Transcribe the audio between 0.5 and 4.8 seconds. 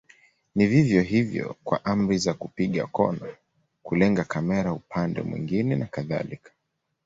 Ni vivyo hivyo kwa amri za kupiga kona, kulenga kamera